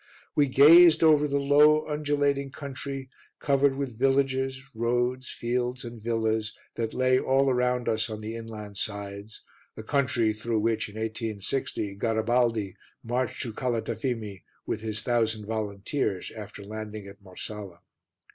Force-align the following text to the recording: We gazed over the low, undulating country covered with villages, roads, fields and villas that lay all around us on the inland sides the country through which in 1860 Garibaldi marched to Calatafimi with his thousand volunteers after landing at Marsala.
We 0.35 0.47
gazed 0.47 1.03
over 1.03 1.27
the 1.27 1.37
low, 1.39 1.87
undulating 1.87 2.49
country 2.49 3.07
covered 3.37 3.75
with 3.77 3.99
villages, 3.99 4.59
roads, 4.75 5.29
fields 5.29 5.85
and 5.85 6.01
villas 6.01 6.57
that 6.73 6.95
lay 6.95 7.19
all 7.19 7.51
around 7.51 7.87
us 7.87 8.09
on 8.09 8.19
the 8.19 8.35
inland 8.35 8.79
sides 8.79 9.43
the 9.75 9.83
country 9.83 10.33
through 10.33 10.61
which 10.61 10.89
in 10.89 10.95
1860 10.95 11.93
Garibaldi 11.97 12.75
marched 13.03 13.43
to 13.43 13.53
Calatafimi 13.53 14.43
with 14.65 14.81
his 14.81 15.03
thousand 15.03 15.45
volunteers 15.45 16.31
after 16.35 16.63
landing 16.63 17.05
at 17.07 17.21
Marsala. 17.21 17.81